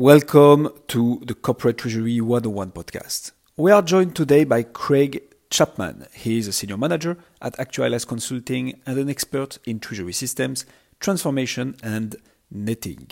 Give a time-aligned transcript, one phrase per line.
[0.00, 3.32] Welcome to the Corporate Treasury 101 podcast.
[3.58, 6.06] We are joined today by Craig Chapman.
[6.14, 10.64] He is a senior manager at Actualize Consulting and an expert in treasury systems,
[11.00, 12.16] transformation, and
[12.50, 13.10] netting,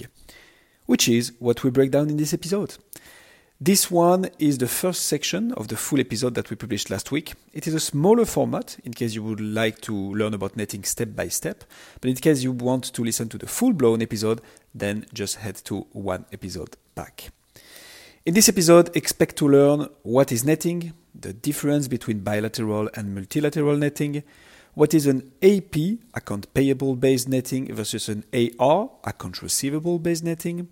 [0.87, 2.79] which is what we break down in this episode.
[3.61, 7.35] This one is the first section of the full episode that we published last week.
[7.53, 11.09] It is a smaller format in case you would like to learn about netting step
[11.17, 11.65] by step,
[12.01, 14.41] but in case you want to listen to the full blown episode,
[14.79, 17.31] then just head to one episode back.
[18.25, 23.77] In this episode, expect to learn what is netting, the difference between bilateral and multilateral
[23.77, 24.23] netting,
[24.75, 25.77] what is an AP,
[26.15, 30.69] account payable based netting, versus an AR, account receivable based netting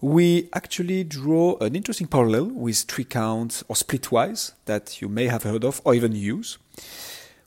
[0.00, 5.64] we actually draw an interesting parallel with Tricounts or splitwise that you may have heard
[5.64, 6.58] of or even use.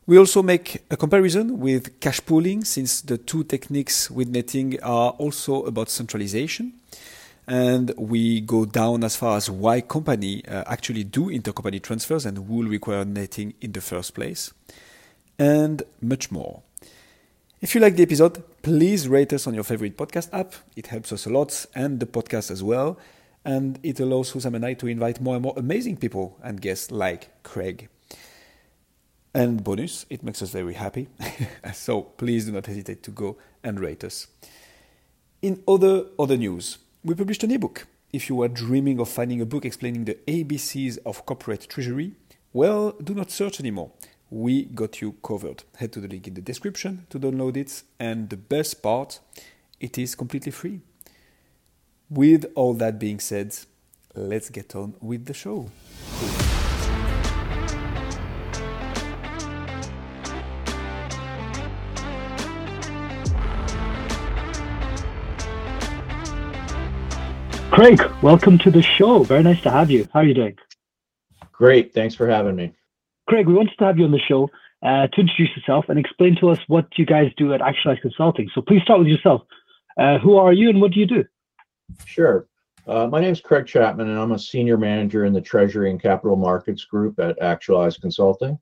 [0.06, 5.12] We also make a comparison with cash pooling since the two techniques with netting are
[5.12, 6.74] also about centralization.
[7.48, 12.50] And we go down as far as why company uh, actually do intercompany transfers and
[12.50, 14.54] will require netting in the first place,
[15.40, 16.62] and much more.
[17.62, 20.54] If you like the episode, please rate us on your favorite podcast app.
[20.76, 22.98] It helps us a lot and the podcast as well.
[23.46, 26.92] And it allows Husam and I to invite more and more amazing people and guests
[26.92, 27.88] like Craig.
[29.34, 31.08] And bonus, it makes us very happy.
[31.74, 34.28] so please do not hesitate to go and rate us.
[35.42, 37.88] In other other news, we published an ebook.
[38.12, 42.14] If you are dreaming of finding a book explaining the ABCs of corporate treasury,
[42.54, 43.92] well, do not search anymore
[44.34, 45.64] we got you covered.
[45.76, 47.84] Head to the link in the description to download it.
[48.00, 49.20] And the best part,
[49.80, 50.82] it is completely free.
[52.10, 53.56] With all that being said,
[54.16, 55.70] let's get on with the show.
[67.84, 69.24] Craig, welcome to the show.
[69.24, 70.08] Very nice to have you.
[70.14, 70.56] How are you doing?
[71.52, 71.94] Great.
[71.94, 72.72] Thanks for having me.
[73.28, 74.50] Craig, we wanted to have you on the show
[74.84, 78.50] uh, to introduce yourself and explain to us what you guys do at Actualize Consulting.
[78.56, 79.42] So please start with yourself.
[79.98, 81.26] Uh, who are you and what do you do?
[82.06, 82.48] Sure.
[82.88, 86.02] Uh, my name is Craig Chapman, and I'm a senior manager in the Treasury and
[86.02, 88.58] Capital Markets Group at Actualize Consulting.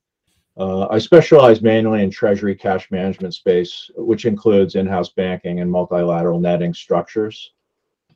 [0.57, 6.39] Uh, I specialize mainly in Treasury cash management space, which includes in-house banking and multilateral
[6.39, 7.51] netting structures.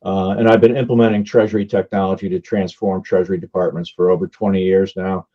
[0.03, 4.95] Uh, and I've been implementing Treasury technology to transform Treasury departments for over 20 years
[4.95, 5.28] now,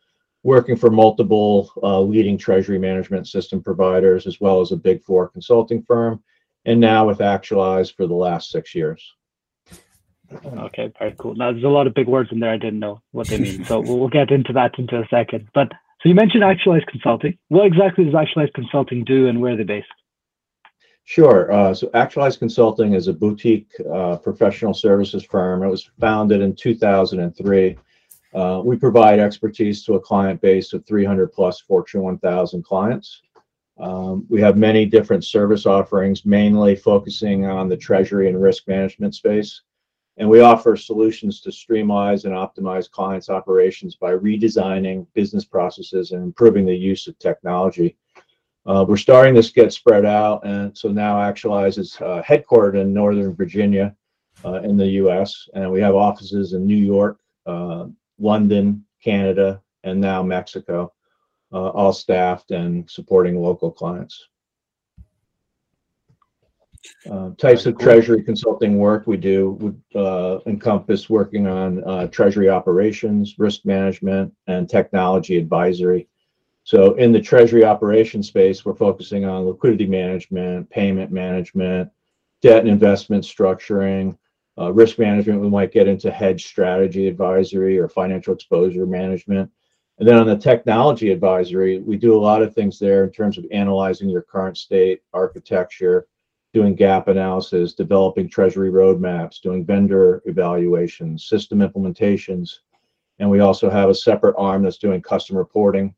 [0.43, 5.29] working for multiple uh, leading treasury management system providers, as well as a big four
[5.29, 6.23] consulting firm,
[6.65, 9.15] and now with Actualize for the last six years.
[10.45, 11.35] Okay, very cool.
[11.35, 13.65] Now, there's a lot of big words in there I didn't know what they mean.
[13.65, 15.49] so we'll get into that into a second.
[15.55, 15.73] But
[16.03, 17.37] so you mentioned Actualize Consulting.
[17.49, 19.89] What exactly does Actualize Consulting do and where are they based?
[21.11, 21.51] Sure.
[21.51, 25.65] Uh, so Actualize Consulting is a boutique uh, professional services firm.
[25.65, 27.77] It was founded in 2003
[28.33, 33.23] uh, we provide expertise to a client base of 300 plus Fortune 1000 clients.
[33.81, 39.17] Um, we have many different service offerings, mainly focusing on the treasury and risk management
[39.17, 39.63] space.
[40.17, 46.23] And we offer solutions to streamline and optimize clients' operations by redesigning business processes and
[46.23, 47.97] improving the use of technology.
[48.67, 52.93] Uh, we're starting to get spread out, and so now Actualize is uh, headquartered in
[52.93, 53.95] Northern Virginia
[54.45, 57.87] uh, in the US, and we have offices in New York, uh,
[58.19, 60.93] London, Canada, and now Mexico,
[61.53, 64.29] uh, all staffed and supporting local clients.
[67.11, 72.49] Uh, types of treasury consulting work we do would uh, encompass working on uh, treasury
[72.49, 76.09] operations, risk management, and technology advisory.
[76.71, 81.91] So, in the treasury operation space, we're focusing on liquidity management, payment management,
[82.43, 84.17] debt and investment structuring,
[84.57, 89.51] uh, risk management, we might get into hedge strategy advisory or financial exposure management.
[89.99, 93.37] And then on the technology advisory, we do a lot of things there in terms
[93.37, 96.07] of analyzing your current state, architecture,
[96.55, 102.61] doing gap analysis, developing treasury roadmaps, doing vendor evaluations, system implementations.
[103.19, 105.97] And we also have a separate arm that's doing custom reporting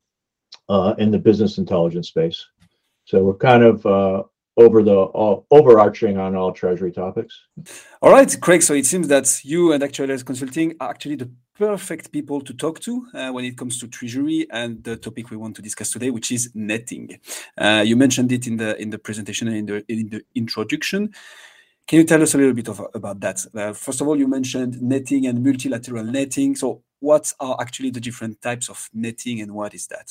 [0.69, 2.45] uh, in the business intelligence space.
[3.05, 4.23] So we're kind of uh,
[4.57, 7.39] over the all, overarching on all treasury topics.
[8.01, 8.61] All right, Craig.
[8.61, 12.79] So it seems that you and Actualize Consulting are actually the perfect people to talk
[12.81, 16.09] to uh, when it comes to treasury and the topic we want to discuss today,
[16.09, 17.19] which is netting.
[17.57, 21.13] Uh, you mentioned it in the in the presentation and in the in the introduction.
[21.85, 23.45] Can you tell us a little bit of, about that?
[23.53, 26.55] Uh, first of all, you mentioned netting and multilateral netting.
[26.55, 30.09] So, what are actually the different types of netting, and what is that?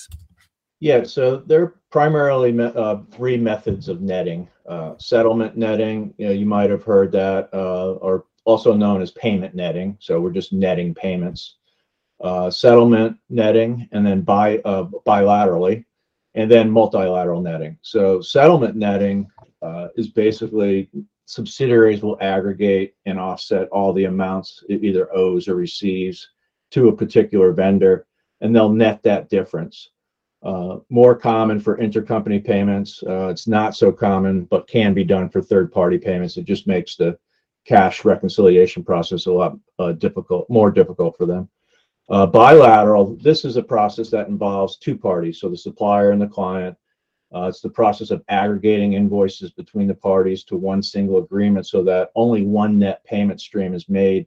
[0.82, 4.48] Yeah, so there are primarily uh, three methods of netting.
[4.66, 9.12] Uh, settlement netting, you know, you might have heard that, uh, or also known as
[9.12, 9.96] payment netting.
[10.00, 11.58] So we're just netting payments.
[12.20, 15.84] Uh, settlement netting, and then bi uh, bilaterally,
[16.34, 17.78] and then multilateral netting.
[17.82, 19.28] So settlement netting
[19.62, 20.90] uh, is basically
[21.26, 26.28] subsidiaries will aggregate and offset all the amounts it either owes or receives
[26.72, 28.04] to a particular vendor,
[28.40, 29.91] and they'll net that difference.
[30.42, 33.02] Uh, more common for intercompany payments.
[33.06, 36.36] Uh, it's not so common, but can be done for third-party payments.
[36.36, 37.16] It just makes the
[37.64, 41.48] cash reconciliation process a lot uh, difficult, more difficult for them.
[42.10, 46.26] Uh, bilateral, this is a process that involves two parties, so the supplier and the
[46.26, 46.76] client.
[47.34, 51.82] Uh, it's the process of aggregating invoices between the parties to one single agreement so
[51.82, 54.26] that only one net payment stream is made.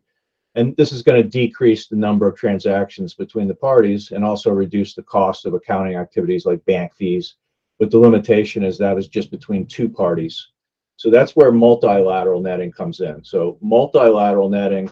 [0.55, 4.51] And this is going to decrease the number of transactions between the parties and also
[4.51, 7.35] reduce the cost of accounting activities like bank fees.
[7.77, 10.47] But the limitation is that is just between two parties.
[10.95, 13.21] So that's where multilateral netting comes in.
[13.25, 14.89] So multilateral netting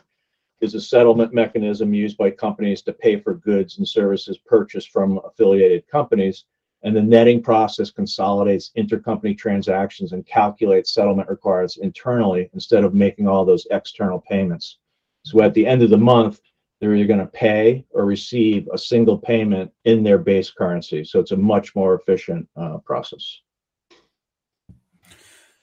[0.59, 5.21] is a settlement mechanism used by companies to pay for goods and services purchased from
[5.23, 6.43] affiliated companies.
[6.83, 13.29] And the netting process consolidates intercompany transactions and calculates settlement requirements internally instead of making
[13.29, 14.79] all those external payments.
[15.23, 16.39] So at the end of the month,
[16.79, 21.03] they're either going to pay or receive a single payment in their base currency.
[21.03, 23.39] So it's a much more efficient uh, process.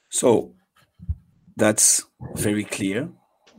[0.09, 0.55] So
[1.55, 2.03] that's
[2.35, 3.09] very clear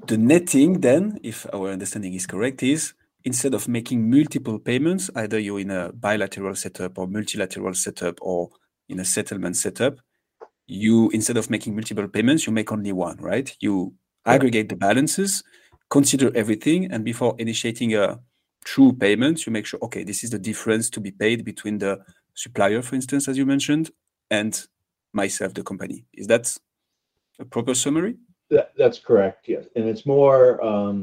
[0.06, 2.94] the netting then, if our understanding is correct, is
[3.24, 8.50] instead of making multiple payments, either you're in a bilateral setup or multilateral setup or
[8.88, 9.98] in a settlement setup,
[10.66, 13.56] you instead of making multiple payments, you make only one, right?
[13.60, 13.94] You
[14.26, 15.44] aggregate the balances,
[15.92, 18.18] consider everything, and before initiating a
[18.64, 21.92] true payment, you make sure, okay, this is the difference to be paid between the
[22.34, 23.90] supplier, for instance, as you mentioned,
[24.30, 24.52] and
[25.12, 25.98] myself, the company.
[26.14, 26.44] Is that
[27.38, 28.14] a proper summary?
[28.48, 29.64] That, that's correct, yes.
[29.76, 30.96] And it's more, um,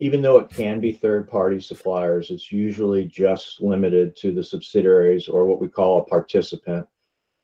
[0.00, 5.46] even though it can be third-party suppliers, it's usually just limited to the subsidiaries or
[5.46, 6.84] what we call a participant.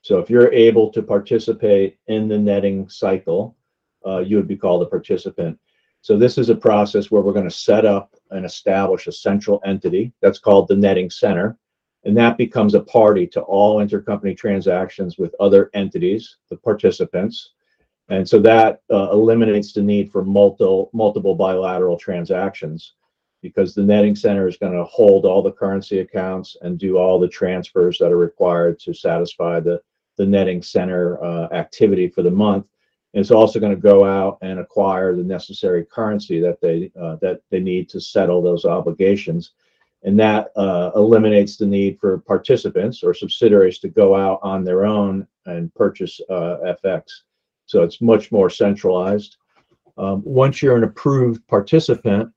[0.03, 3.57] So if you're able to participate in the netting cycle,
[4.05, 5.55] uh, you would be called a participant.
[6.03, 9.61] So this is a process where we're going to set up and establish a central
[9.65, 11.57] entity that's called the netting center.
[12.05, 17.53] And that becomes a party to all intercompany transactions with other entities, the participants.
[18.09, 22.95] And so that uh, eliminates the need for multiple, multiple bilateral transactions
[23.41, 27.21] because the netting center is going to hold all the currency accounts and do all
[27.21, 29.81] the transfers that are required to satisfy the,
[30.17, 32.67] the netting center uh, activity for the month.
[33.15, 37.43] It's also going to go out and acquire the necessary currency that they uh, that
[37.51, 39.53] they need to settle those obligations,
[40.03, 44.87] and that uh, eliminates the need for participants or subsidiaries to go out on their
[44.87, 47.03] own and purchase uh, FX.
[47.67, 49.37] So it's much more centralized.
[49.99, 52.33] Um, once you're an approved participant,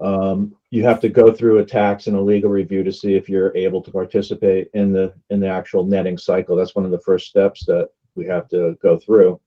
[0.00, 3.28] um, you have to go through a tax and a legal review to see if
[3.28, 6.56] you're able to participate in the in the actual netting cycle.
[6.56, 9.40] That's one of the first steps that we have to go through.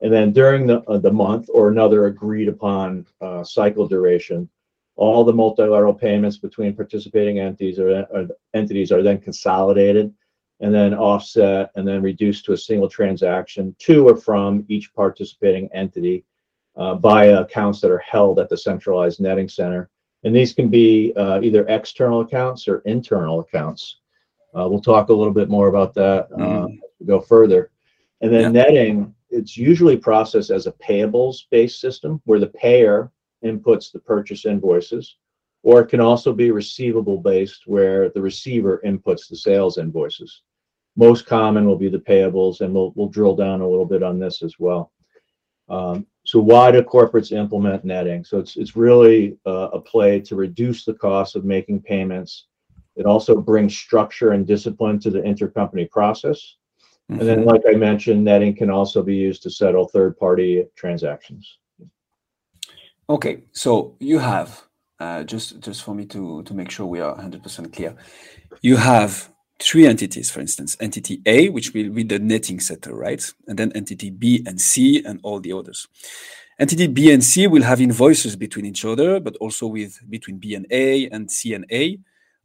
[0.00, 4.48] And then during the uh, the month or another agreed upon uh, cycle duration,
[4.96, 10.12] all the multilateral payments between participating entities are, are entities are then consolidated
[10.60, 15.68] and then offset and then reduced to a single transaction to or from each participating
[15.72, 16.24] entity
[16.76, 19.90] uh, by accounts that are held at the centralized netting center.
[20.22, 23.98] And these can be uh, either external accounts or internal accounts.
[24.56, 26.72] Uh, we'll talk a little bit more about that mm.
[26.72, 27.70] as we go further.
[28.24, 28.62] And then yeah.
[28.62, 33.10] netting, it's usually processed as a payables based system where the payer
[33.44, 35.16] inputs the purchase invoices
[35.64, 40.42] or it can also be receivable based where the receiver inputs the sales invoices.
[40.94, 44.18] Most common will be the payables, and we'll, we'll drill down a little bit on
[44.18, 44.92] this as well.
[45.70, 48.24] Um, so why do corporates implement netting?
[48.24, 52.46] So it's, it's really uh, a play to reduce the cost of making payments.
[52.94, 56.56] It also brings structure and discipline to the intercompany process.
[57.08, 61.58] And then, like I mentioned, netting can also be used to settle third party transactions.
[63.10, 64.64] Okay, so you have
[64.98, 67.94] uh, just just for me to to make sure we are 100% clear
[68.62, 69.28] you have
[69.60, 73.22] three entities for instance entity a which will be the netting center right?
[73.46, 75.86] And then entity b and c and all the others.
[76.58, 80.54] Entity b and c will have invoices between each other but also with between b
[80.54, 81.98] and a and c and a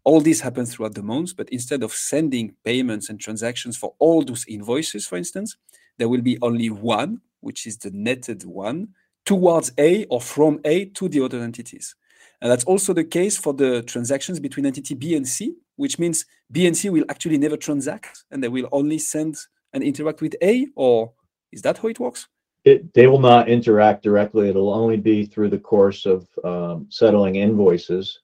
[0.09, 4.23] all this happens throughout the months, but instead of sending payments and transactions for all
[4.23, 5.55] those invoices for instance
[5.97, 8.87] there will be only one which is the netted one
[9.25, 11.95] towards a or from a to the other entities
[12.41, 16.25] and that's also the case for the transactions between entity B and C, which means
[16.51, 19.35] B and C will actually never transact and they will only send
[19.73, 21.11] and interact with A, or
[21.51, 22.27] is that how it works?
[22.65, 24.49] it, they will not interact directly.
[24.49, 28.19] It'll only be through the course of um, settling invoices.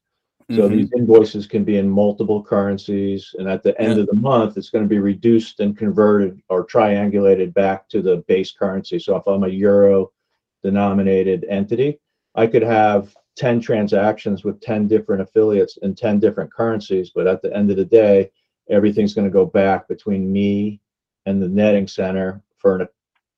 [0.52, 0.78] So Mhm.
[0.78, 4.02] these invoices can be in multiple currencies, and at the end Yeah.
[4.02, 8.18] of the month, it's going to be reduced and converted or triangulated back to the
[8.28, 9.00] base currency.
[9.00, 10.12] So if I'm a euro
[10.64, 12.00] denominated entity,
[12.36, 17.42] I could have 10 transactions with 10 different affiliates in 10 different currencies, but at
[17.42, 18.30] the end of the day,
[18.70, 20.80] everything's going to go back between me
[21.26, 22.88] and the netting center for an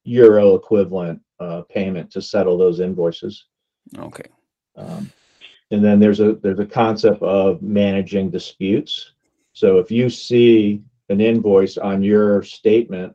[0.04, 3.46] euro equivalent uh, payment to settle those invoices.
[3.98, 4.30] Okay.
[4.76, 5.10] Um,
[5.72, 9.14] and then there's a there's a concept of managing disputes.
[9.54, 13.14] So if you see an invoice on your statement,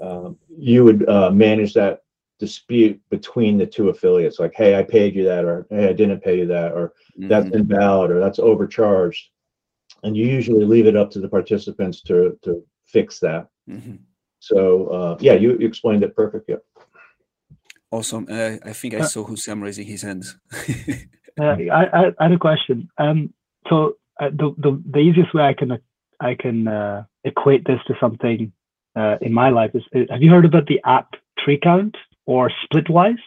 [0.00, 2.00] um, you would uh, manage that
[2.38, 4.38] dispute between the two affiliates.
[4.38, 7.46] Like, hey, I paid you that, or hey, I didn't pay you that, or that's
[7.46, 7.54] Mhm.
[7.56, 9.30] invalid, or that's overcharged.
[10.02, 13.48] And you usually leave it up to the participants to to fix that.
[13.68, 13.98] Mhm.
[14.40, 16.56] So uh, yeah, you, you explained it perfectly.
[17.90, 18.26] Awesome.
[18.28, 20.36] Uh, I think I Uh, saw Hussam raising his hands.
[21.40, 22.88] Uh, I, I, I had a question.
[22.98, 23.32] Um,
[23.68, 25.78] so uh, the, the the easiest way I can
[26.20, 28.52] I can uh, equate this to something
[28.96, 31.94] uh, in my life is, is have you heard about the app Tricount
[32.26, 33.18] or Splitwise?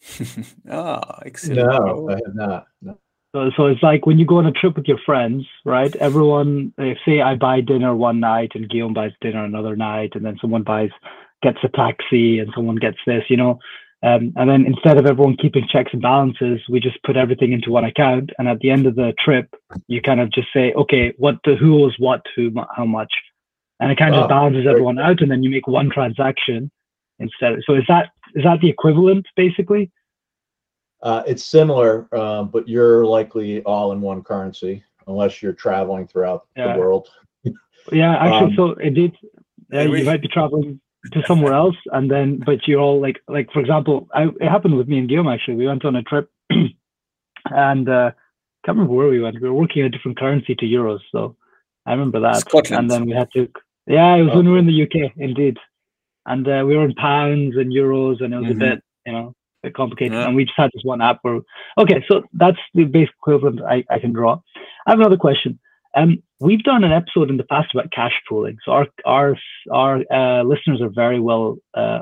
[0.70, 1.58] ah, excellent.
[1.58, 2.66] No, I have not.
[2.80, 2.98] No.
[3.34, 5.94] So, so it's like when you go on a trip with your friends, right?
[5.96, 10.24] Everyone, if say I buy dinner one night and Guillaume buys dinner another night, and
[10.24, 10.90] then someone buys
[11.42, 13.58] gets a taxi and someone gets this, you know.
[14.02, 17.70] Um, and then instead of everyone keeping checks and balances, we just put everything into
[17.70, 18.30] one account.
[18.38, 19.54] And at the end of the trip,
[19.88, 23.12] you kind of just say, okay, what the who owes what, who mu- how much,
[23.78, 26.70] and it kind of Wow, just balances everyone out, and then you make one transaction
[27.18, 27.58] instead.
[27.66, 29.90] So is that is that the equivalent basically?
[31.02, 36.46] Uh, it's similar, um, but you're likely all in one currency unless you're traveling throughout
[36.56, 36.72] Yeah.
[36.74, 37.08] the world.
[37.92, 39.16] Yeah, actually, Um, so it did.
[39.72, 40.80] Yeah, Maybe- you might be traveling
[41.12, 44.76] to somewhere else, and then, but you're all like, like for example, I, it happened
[44.76, 45.28] with me and Guillaume.
[45.28, 46.30] Actually, we went on a trip,
[47.50, 48.10] and uh,
[48.64, 49.40] can't remember where we went.
[49.40, 51.36] We were working a different currency to euros, so
[51.86, 52.36] I remember that.
[52.40, 52.76] Scotland.
[52.76, 53.48] And then we had to.
[53.86, 55.56] Yeah, it was when we were in the UK, indeed,
[56.26, 58.50] and uh, we were in pounds and euros, and it was Mhm.
[58.50, 60.12] a bit, you know, a bit complicated.
[60.12, 60.26] Yeah.
[60.26, 61.40] And we just had this one app where,
[61.78, 64.38] okay, so that's the basic equivalent I, I can draw.
[64.86, 65.58] I have another question.
[65.96, 69.36] Um, we've done an episode in the past about cash pooling, so our our
[69.72, 72.00] our uh, listeners are very well uh,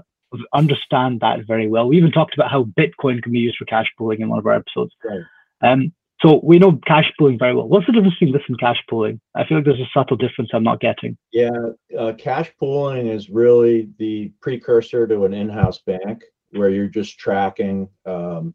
[0.53, 1.89] understand that very well.
[1.89, 4.47] We even talked about how Bitcoin can be used for cash pooling in one of
[4.47, 4.95] our episodes.
[5.05, 5.23] Right.
[5.63, 7.69] Um, so we know cash pooling very well.
[7.69, 9.21] What's the difference between this and cash pooling?
[9.37, 11.17] I feel like there's a subtle difference I'm not getting.
[11.33, 11.51] Yeah,
[11.97, 17.89] uh, cash pooling is really the precursor to an in-house bank where you're just tracking.
[18.05, 18.55] Um,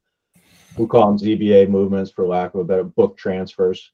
[0.77, 3.91] we call them ZBA movements, for lack of a better book transfers.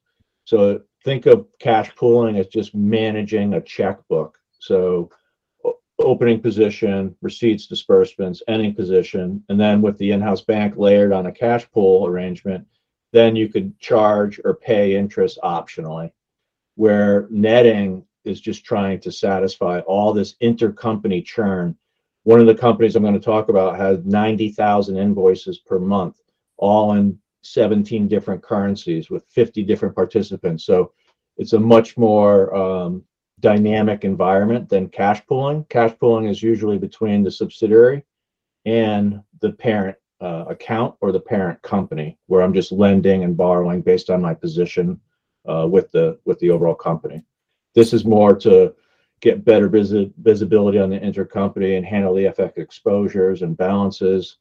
[0.50, 4.36] So think of cash pooling as just managing a checkbook.
[4.58, 5.08] So
[6.00, 11.32] opening position, receipts, disbursements, ending position, and then with the in-house bank layered on a
[11.32, 12.66] cash pool arrangement,
[13.12, 16.10] then you could charge or pay interest optionally.
[16.74, 21.76] Where netting is just trying to satisfy all this intercompany churn.
[22.24, 26.16] One of the companies I'm going to talk about has 90,000 invoices per month,
[26.56, 30.64] all in 17 different currencies with 50 different participants.
[30.64, 30.92] So
[31.36, 33.04] it's a much more um,
[33.40, 35.64] dynamic environment than cash pooling.
[35.70, 38.04] Cash pooling is usually between the subsidiary
[38.66, 43.80] and the parent uh, account or the parent company, where I'm just lending and borrowing
[43.80, 45.00] based on my position
[45.48, 47.22] uh, with the with the overall company.
[47.74, 48.74] This is more to
[49.20, 54.36] get better visi- visibility on the intercompany and handle the FX exposures and balances.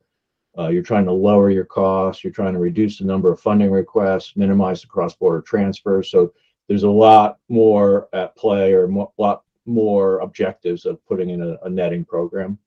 [0.60, 2.22] Uh, you're trying to lower your costs.
[2.22, 6.12] You're trying to reduce the number of funding requests, minimize the cross-border transfers.
[6.12, 6.34] So
[6.68, 11.58] there's a lot more at play, or a lot more objectives of putting in a,
[11.64, 12.60] a netting program.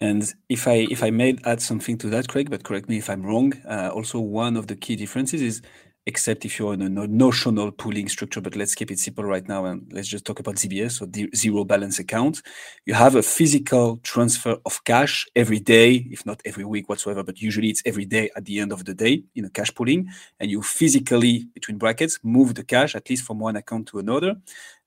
[0.00, 3.08] And if I if I may add something to that, Craig, but correct me if
[3.08, 3.52] I'm wrong.
[3.68, 5.62] Uh, also, one of the key differences is,
[6.06, 9.64] except if you're in a notional pooling structure, but let's keep it simple right now
[9.64, 12.42] and let's just talk about ZBS, so zero balance account.
[12.84, 17.40] You have a physical transfer of cash every day, if not every week whatsoever, but
[17.40, 20.08] usually it's every day at the end of the day in a cash pooling,
[20.40, 24.36] and you physically between brackets move the cash at least from one account to another.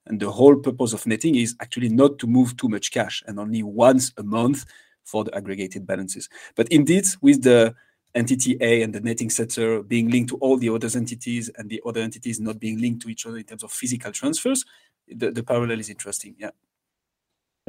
[0.06, 3.38] And the whole purpose of netting is actually not to move too much cash and
[3.38, 4.64] only once a month
[5.04, 6.28] for the aggregated balances.
[6.54, 7.74] But indeed, with the
[8.18, 11.80] entity A and the netting center being linked to all the other entities and the
[11.86, 14.64] other entities not being linked to each other in terms of physical transfers,
[15.06, 16.34] the, the parallel is interesting.
[16.38, 16.50] Yeah.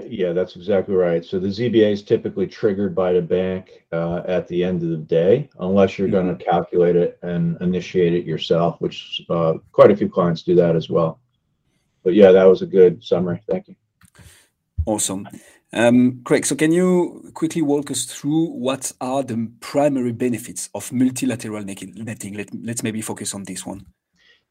[0.07, 1.23] Yeah, that's exactly right.
[1.25, 4.97] So the ZBA is typically triggered by the bank uh, at the end of the
[4.97, 9.97] day, unless you're going to calculate it and initiate it yourself, which uh, quite a
[9.97, 11.19] few clients do that as well.
[12.03, 13.41] But yeah, that was a good summary.
[13.49, 13.75] Thank you.
[14.85, 15.27] Awesome.
[15.71, 20.91] Um, Craig, so can you quickly walk us through what are the primary benefits of
[20.91, 22.33] multilateral netting?
[22.33, 23.85] Let, let's maybe focus on this one.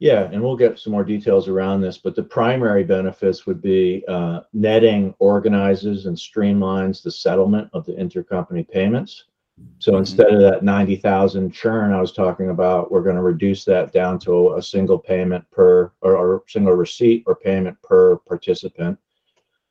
[0.01, 4.05] Yeah, and we'll get some more details around this, but the primary benefits would be
[4.07, 9.25] uh, netting organizes and streamlines the settlement of the intercompany payments.
[9.81, 10.01] So mm-hmm.
[10.01, 14.21] instead of that 90,000 churn I was talking about, we're going to reduce that down
[14.21, 18.99] to a single payment per or, or single receipt or payment per participant.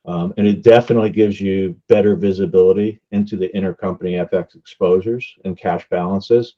[0.08, 5.86] Um, and it definitely gives you better visibility into the intercompany FX exposures and cash
[5.90, 6.54] balances.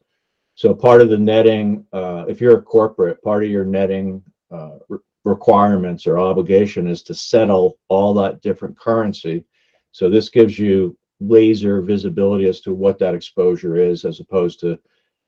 [0.55, 4.79] So part of the netting, uh, if you're a corporate, part of your netting uh,
[4.89, 9.45] re- requirements or obligation is to settle all that different currency.
[9.91, 14.79] So this gives you laser visibility as to what that exposure is, as opposed to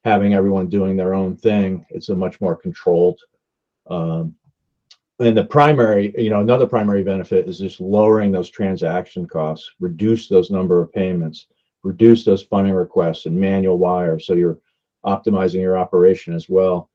[0.05, 1.85] having everyone doing their own thing.
[1.91, 3.19] It's a much more controlled
[3.91, 4.37] um,
[5.23, 10.29] and the primary, you know, another primary benefit is just lowering those transaction costs, reduce
[10.29, 11.47] those number of payments,
[11.83, 14.27] reduce those funding requests and manual wires.
[14.27, 14.59] So you're
[15.05, 16.91] optimizing your operation as well.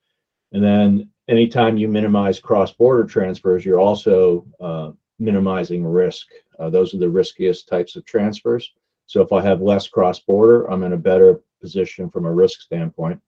[0.52, 6.28] And then anytime you minimize cross-border transfers, you're also uh, minimizing risk.
[6.60, 8.72] Uh, those are the riskiest types of transfers.
[9.06, 13.22] So if I have less cross-border, I'm in a better position from a risk standpoint.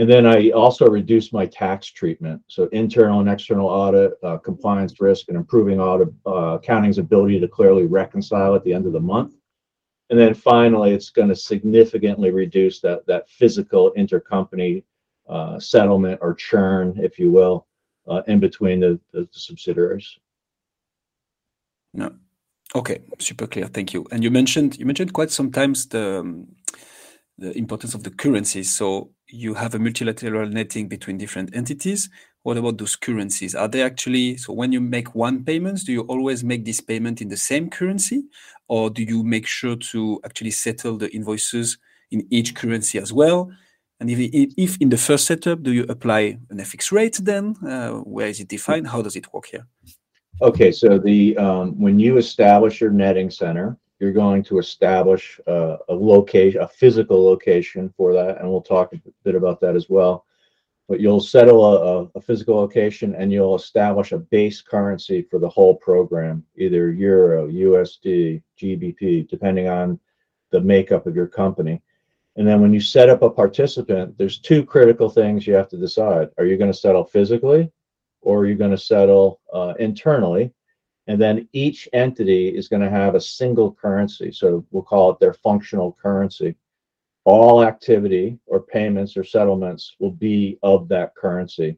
[0.00, 2.40] And then I also reduced my tax treatment.
[2.48, 7.46] So internal and external audit, uh, compliance risk, and improving audit uh, accounting's ability to
[7.46, 9.34] clearly reconcile at the end of the month.
[10.08, 14.84] And then finally, it's going to significantly reduce that that physical intercompany
[15.28, 17.66] uh, settlement or churn, if you will,
[18.08, 20.18] uh, in between the, the, the subsidiaries.
[21.92, 22.14] No.
[22.74, 23.66] Okay, super clear.
[23.66, 24.06] Thank you.
[24.10, 26.56] And you mentioned you mentioned quite sometimes the um,
[27.36, 28.62] the importance of the currency.
[28.62, 32.08] So you have a multilateral netting between different entities.
[32.42, 33.54] What about those currencies?
[33.54, 37.20] Are they actually so when you make one payment, do you always make this payment
[37.20, 38.22] in the same currency,
[38.68, 41.78] or do you make sure to actually settle the invoices
[42.10, 43.50] in each currency as well?
[44.00, 44.18] And if,
[44.56, 47.54] if in the first setup, do you apply an FX rate then?
[47.66, 48.88] Uh, where is it defined?
[48.88, 49.66] How does it work here?
[50.40, 55.76] Okay, so the um, when you establish your netting center, you're going to establish uh,
[55.88, 59.90] a location, a physical location for that, and we'll talk a bit about that as
[59.90, 60.24] well.
[60.88, 65.48] But you'll settle a, a, physical location and you'll establish a base currency for the
[65.48, 70.00] whole program, either Euro, USD, GBP, depending on
[70.50, 71.80] the makeup of your company.
[72.36, 75.76] And then when you set up a participant, there's two critical things you have to
[75.76, 76.30] decide.
[76.38, 77.70] Are you going to settle physically
[78.22, 80.52] or are you going to settle uh, internally?
[81.06, 84.30] And then each entity is going to have a single currency.
[84.32, 86.54] So we'll call it their functional currency.
[87.24, 91.76] All activity or payments or settlements will be of that currency.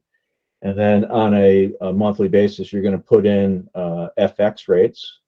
[0.63, 5.21] And then on a, a monthly basis, you're going to put in uh, FX rates.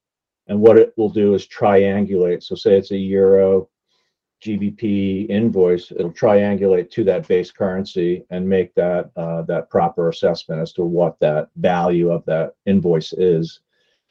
[0.47, 2.43] And what it will do is triangulate.
[2.43, 3.69] So, say it's a euro
[4.45, 10.61] GBP invoice, it'll triangulate to that base currency and make that uh, that proper assessment
[10.61, 13.61] as to what that value of that invoice is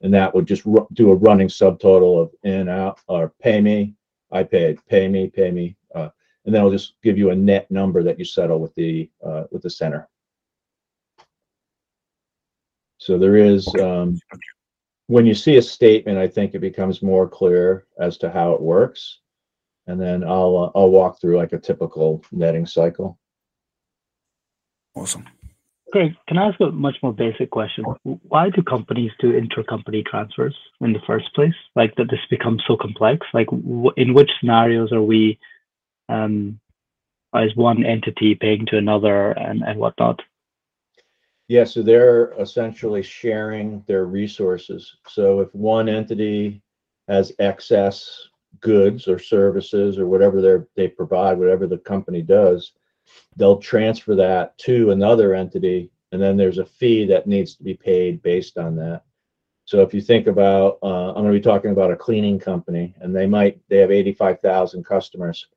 [0.03, 0.63] and that would just
[0.93, 3.95] do a running subtotal of in out or pay me.
[4.31, 6.09] I paid pay me pay me uh,
[6.45, 9.45] and then it'll just give you a net number that you settle with the uh,
[9.51, 10.09] with the center.
[12.97, 14.19] So there is um,
[15.07, 18.61] when you see a statement i think it becomes more clear as to how it
[18.61, 19.19] works.
[19.87, 23.17] And then i'll uh, i'll walk through like a typical netting cycle.
[24.95, 25.25] Awesome
[25.93, 27.85] Craig, can I ask a much more basic question?
[28.03, 31.53] Why do companies do intercompany transfers in the first place?
[31.75, 33.27] Like that this becomes so complex?
[33.31, 33.45] Like
[33.95, 35.37] in which scenarios are we
[36.09, 36.59] um,
[37.35, 40.19] as one entity paying to another and, and whatnot?
[41.47, 44.95] Yeah, so they're essentially sharing their resources.
[45.07, 46.63] So if one entity
[47.07, 48.29] has excess
[48.61, 52.71] goods or services or whatever they they provide, whatever the company does,
[53.35, 57.73] they'll transfer that to another entity and then there's a fee that needs to be
[57.73, 59.01] paid based on that.
[59.65, 62.93] So if you think about uh, i'm going to be talking about a cleaning company
[62.99, 65.47] and they might they have 85000 customers.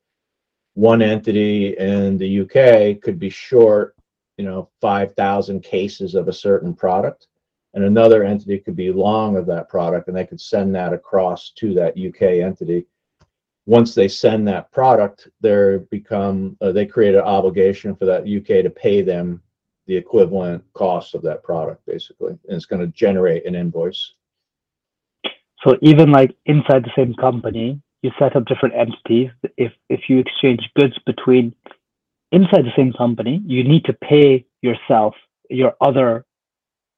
[0.74, 3.96] One entity in the uk could be short
[4.38, 7.28] you know 5000 cases of a certain product
[7.74, 11.50] and another entity could be long of that product and they could send that across
[11.56, 12.86] to that uk entity
[13.66, 18.62] once they send that product, they become uh, they create an obligation for that UK
[18.62, 19.42] to pay them
[19.86, 24.12] the equivalent cost of that product, basically, and it's going to generate an invoice.
[25.64, 29.30] So even like inside the same company, you set up different entities.
[29.56, 31.54] If if you exchange goods between
[32.30, 35.14] inside the same company, you need to pay yourself
[35.50, 36.24] your other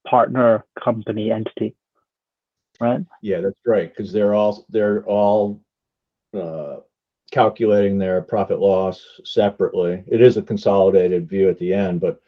[0.07, 1.75] partner company entity.
[2.81, 3.01] right?
[3.23, 3.95] Yeah, that's right.
[3.95, 5.61] Because they're all they're all
[6.39, 6.81] uh,
[7.31, 10.03] calculating their profit loss separately.
[10.07, 12.21] It is a consolidated view at the end, but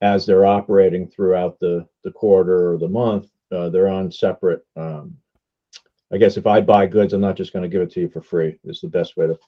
[0.00, 4.64] as they're operating throughout the the quarter or the month, uh, they're on separate.
[4.76, 5.16] Um,
[6.12, 8.08] I guess if I buy goods, I'm not just going to give it to you
[8.08, 8.58] for free.
[8.64, 9.38] Is the best way to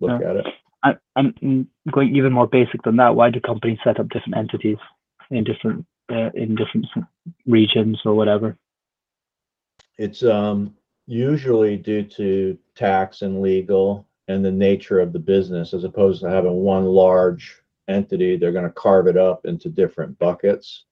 [0.00, 0.30] look Yeah.
[0.30, 0.46] at it.
[0.82, 3.14] I, I'm going even more basic than that.
[3.14, 4.78] Why do companies set up different entities
[5.30, 6.86] in different uh, in different
[7.46, 8.56] regions or whatever?
[9.98, 10.74] It's um,
[11.10, 16.30] usually due to tax and legal and the nature of the business, as opposed to
[16.30, 17.56] having one large
[17.88, 18.36] entity.
[18.36, 20.84] They're going to carve it up into different buckets.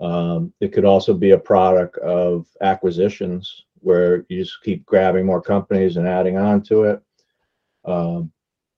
[0.00, 5.40] Um, it could also be a product of acquisitions where you just keep grabbing more
[5.40, 7.02] companies and adding on to it.
[7.86, 8.30] Um,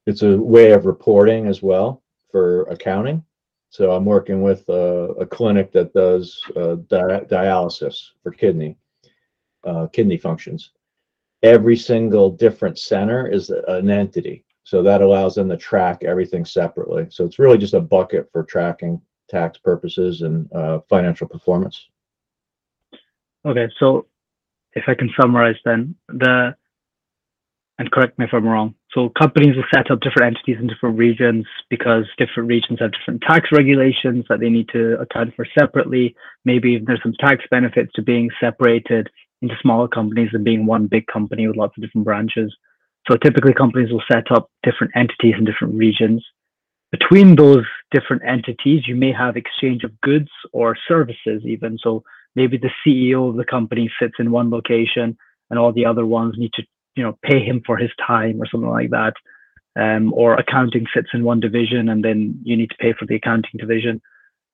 [0.07, 3.25] it's a way of reporting as well for accounting.
[3.71, 8.77] So I'm working with a, a clinic that does uh, di- dialysis for kidney
[9.65, 10.71] uh, kidney functions.
[11.43, 17.07] Every single different center is an entity, so that allows them to track everything separately.
[17.11, 21.89] So it's really just a bucket for tracking tax purposes and uh, financial performance.
[23.47, 24.07] Okay, so
[24.75, 26.55] if I can summarize then the
[27.81, 28.75] and correct me if I'm wrong.
[28.93, 33.23] So companies will set up different entities in different regions because different regions have different
[33.23, 36.15] tax regulations that they need to account for separately.
[36.45, 39.09] Maybe there's some tax benefits to being separated
[39.43, 42.55] into smaller companies than being one big company with lots of different branches.
[43.11, 46.25] So typically companies will set up different entities in different regions.
[46.93, 51.79] Between those different entities, you may have exchange of goods or services even.
[51.83, 52.03] So
[52.35, 55.17] maybe the CEO of the company sits in one location
[55.49, 56.63] and all the other ones need to
[56.97, 59.15] you know pay him for his time or something like that
[59.77, 63.17] um, or accounting sits in one division and then you need to pay for the
[63.17, 64.01] accounting division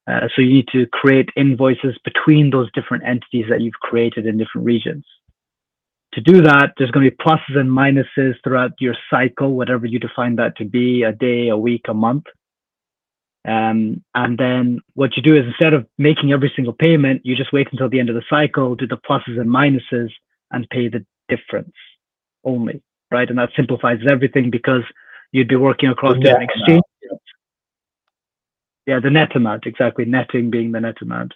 [0.08, 4.38] uh, so you need to create invoices between those different entities that you've created in
[4.38, 5.04] different regions
[6.12, 9.98] to do that there's going to be pluses and minuses throughout your cycle whatever you
[9.98, 12.24] define that to be a day a week a month
[13.46, 17.52] um, and then what you do is instead of making every single payment you just
[17.52, 20.10] wait until the end of the cycle do the pluses and minuses
[20.50, 21.72] and pay the difference
[22.44, 23.28] only, right?
[23.28, 24.82] And that simplifies everything because
[25.32, 26.82] you'd be working across The different net exchange.
[28.86, 30.04] Yeah, the net amount, exactly.
[30.04, 31.34] Netting being the net amount.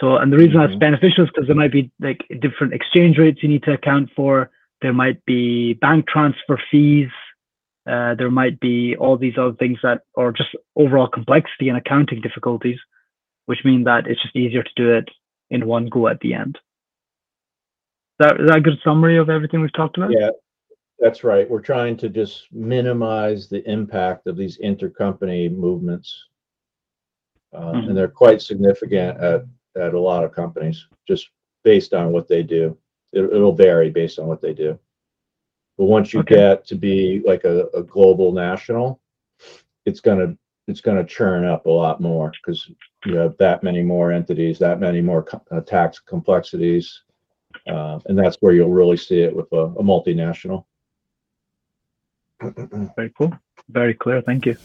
[0.00, 0.78] So, and the reason that's Mhm.
[0.78, 4.50] beneficial is because there might be like different exchange rates you need to account for.
[4.80, 7.10] There might be bank transfer fees.
[7.86, 12.20] Uh, there might be all these other things that, or just overall complexity and accounting
[12.22, 12.78] difficulties,
[13.46, 15.08] which mean that it's just easier to do it
[15.50, 16.56] in one go at the end.
[18.18, 20.12] Is that, is that a good summary of everything we've talked about?
[20.12, 20.30] Yeah,
[20.98, 21.48] that's right.
[21.48, 26.26] We're trying to just minimize the impact of these intercompany movements.
[27.52, 27.88] Uh, Mhm.
[27.88, 29.44] And they're quite significant at,
[29.76, 31.30] at a lot of companies, just
[31.64, 32.76] based on what they do.
[33.12, 34.78] It, it'll vary based on what they do.
[35.76, 36.36] But once you Okay.
[36.36, 39.00] get to be like a, a global national,
[39.86, 40.36] it's gonna,
[40.68, 42.70] it's gonna churn up a lot more because
[43.04, 47.02] you have that many more entities, that many more co- uh, tax complexities.
[47.66, 50.64] Uh, and that's where you'll really see it with a, a multinational.
[52.96, 53.32] Very cool.
[53.68, 54.22] Very clear.
[54.22, 54.56] Thank you.